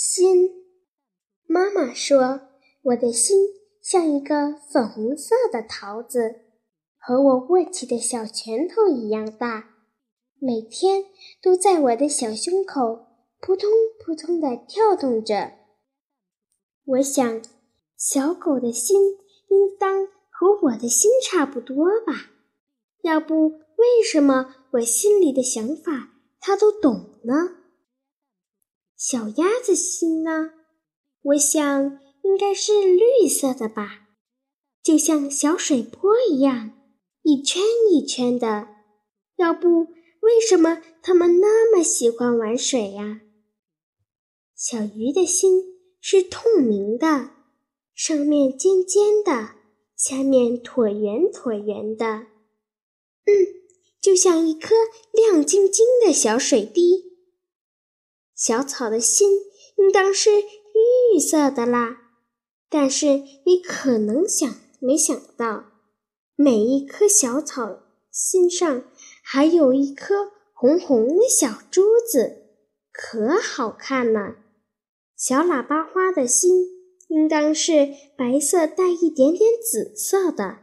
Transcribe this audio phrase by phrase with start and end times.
[0.00, 0.50] 心，
[1.48, 2.42] 妈妈说，
[2.82, 3.48] 我的心
[3.82, 6.36] 像一个粉红色的桃子，
[6.98, 9.70] 和我握起的小拳头一样大，
[10.38, 11.06] 每天
[11.42, 13.08] 都在我的小胸口
[13.40, 15.54] 扑通扑通地跳动着。
[16.84, 17.42] 我想，
[17.96, 19.00] 小狗的心
[19.48, 22.30] 应当和我的心差不多吧？
[23.02, 27.57] 要不，为什么我心里的想法它都懂呢？
[28.98, 30.50] 小鸭子心呢？
[31.22, 34.08] 我想应该是绿色的吧，
[34.82, 36.72] 就像小水波一样，
[37.22, 37.62] 一圈
[37.92, 38.66] 一圈的。
[39.36, 39.82] 要不，
[40.20, 43.20] 为什么它们那么喜欢玩水呀？
[44.56, 45.62] 小鱼的心
[46.00, 47.30] 是透明的，
[47.94, 49.50] 上面尖尖的，
[49.96, 52.26] 下面椭圆椭圆的。
[53.26, 53.46] 嗯，
[54.02, 54.74] 就像一颗
[55.12, 56.87] 亮晶晶的小水滴。
[58.38, 59.28] 小草的心
[59.76, 61.96] 应当是绿色的啦，
[62.70, 65.64] 但是你可能想没想到，
[66.36, 67.80] 每一颗小草
[68.12, 68.84] 心上
[69.24, 72.44] 还有一颗红红的小珠子，
[72.92, 74.36] 可好看了。
[75.16, 76.64] 小喇叭花的心
[77.08, 80.58] 应当是白色带一点点紫色的，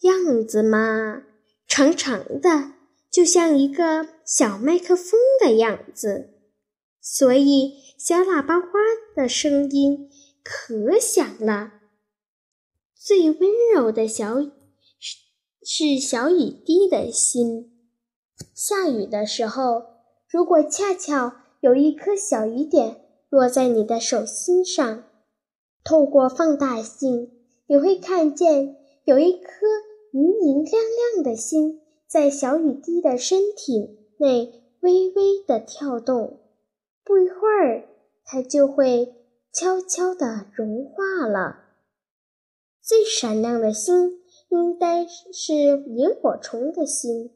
[0.00, 1.22] 样子嘛，
[1.66, 2.72] 长长的，
[3.10, 6.34] 就像一个小麦克风的样子。
[7.10, 8.68] 所以，小喇叭花
[9.16, 10.10] 的声音
[10.44, 11.72] 可响了。
[12.94, 15.16] 最温柔的小是
[15.62, 17.72] 是小雨滴的心。
[18.54, 19.84] 下雨的时候，
[20.28, 23.00] 如果恰巧有一颗小雨点
[23.30, 25.04] 落在你的手心上，
[25.82, 27.32] 透过放大镜，
[27.68, 29.48] 你会看见有一颗
[30.12, 30.82] 莹莹亮
[31.14, 36.40] 亮的心在小雨滴的身体内微微的跳动。
[37.08, 37.88] 不一会儿，
[38.22, 39.14] 它就会
[39.50, 41.60] 悄悄地融化了。
[42.82, 45.54] 最闪亮的星应该是
[45.86, 47.34] 萤火虫的心，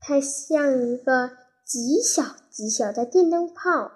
[0.00, 1.32] 它像一个
[1.62, 3.92] 极小极小的电灯泡，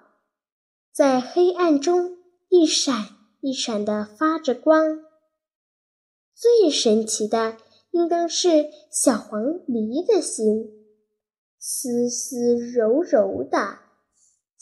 [0.92, 2.18] 在黑暗中
[2.50, 3.06] 一闪
[3.40, 5.02] 一闪地发着光。
[6.34, 7.56] 最神奇的
[7.92, 10.70] 应当是小黄鹂的心，
[11.58, 13.78] 丝丝柔柔的。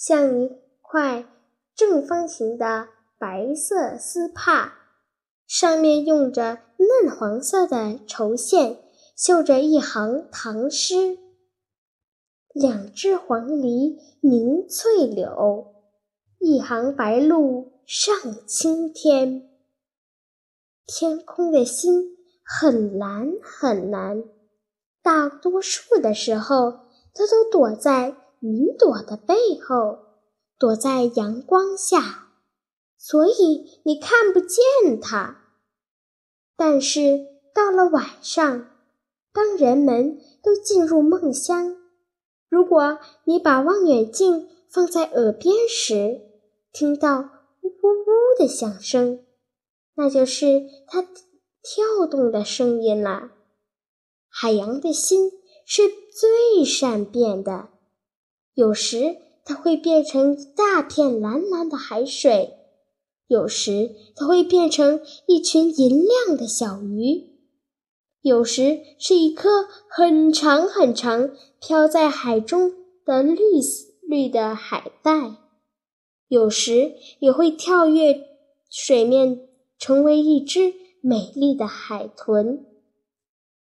[0.05, 1.29] 像一块
[1.77, 2.89] 正方形的
[3.21, 4.73] 白色丝帕，
[5.47, 8.81] 上面用着嫩黄色的绸线
[9.17, 11.19] 绣着一行唐诗
[12.53, 15.73] ：“两只黄鹂鸣翠柳，
[16.41, 18.13] 一行白鹭上
[18.45, 19.49] 青天。”
[20.85, 24.25] 天空的心很蓝很蓝，
[25.01, 28.17] 大多数的时候，它都躲在。
[28.43, 30.01] 云朵的背后，
[30.59, 32.29] 躲在阳光下，
[32.99, 35.45] 所以你看不见它。
[36.57, 38.69] 但是到了晚上，
[39.33, 41.77] 当人们都进入梦乡，
[42.49, 46.21] 如果你把望远镜放在耳边时，
[46.73, 47.21] 听到
[47.61, 49.25] 呜呜呜的响声，
[49.95, 53.31] 那就是它跳动的声音了。
[54.29, 55.31] 海洋的心
[55.65, 57.69] 是最善变的。
[58.55, 62.59] 有时它会变成一大片蓝蓝的海水，
[63.27, 67.31] 有时它会变成一群银亮的小鱼，
[68.21, 71.31] 有时是一颗很长很长
[71.61, 72.73] 飘在海中
[73.05, 73.41] 的绿
[74.03, 75.37] 绿的海带，
[76.29, 78.21] 有时也会跳跃
[78.71, 79.49] 水面，
[79.79, 82.67] 成为一只美丽的海豚。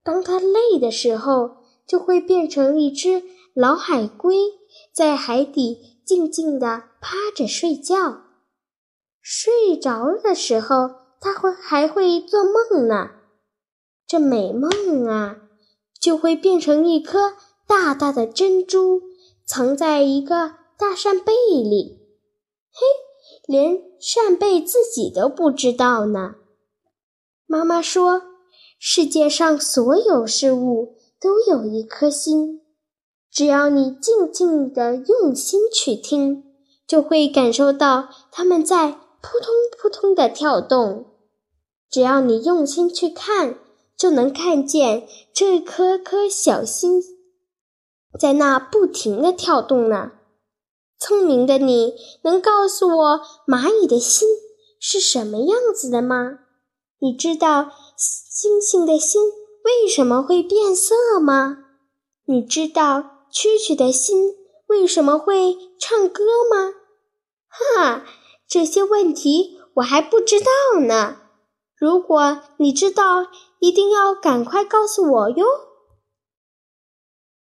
[0.03, 3.22] 当它累的时候，就会变成一只
[3.54, 4.58] 老海龟。
[4.93, 8.23] 在海底静静地趴着睡觉，
[9.21, 10.91] 睡着的时候，
[11.21, 13.11] 它会还会做梦呢。
[14.07, 14.71] 这美梦
[15.07, 15.37] 啊，
[16.01, 17.34] 就会变成一颗
[17.67, 19.03] 大大的珍珠，
[19.47, 22.01] 藏在一个大扇贝里。
[22.72, 22.81] 嘿，
[23.47, 26.37] 连扇贝自己都不知道呢。
[27.47, 28.22] 妈妈说，
[28.78, 32.63] 世界上所有事物都有一颗心。
[33.39, 36.43] 只要你静静的用心去听，
[36.89, 41.07] 就会感受到它们在扑通扑通的跳动。
[41.89, 43.61] 只要你用心去看，
[43.97, 47.01] 就能看见这颗颗小心
[48.19, 50.11] 在那不停的跳动呢。
[50.99, 54.29] 聪明的你能告诉我蚂蚁的心
[54.81, 56.41] 是什么样子的吗？
[56.99, 59.23] 你知道星星的心
[59.63, 61.59] 为什么会变色吗？
[62.25, 63.15] 你知道？
[63.33, 64.34] 蛐蛐的心
[64.66, 66.75] 为什么会唱歌吗？
[67.48, 68.04] 哈，
[68.48, 71.21] 这些问题我还不知道呢。
[71.77, 73.27] 如果你知道，
[73.60, 75.47] 一定要赶快告诉我哟。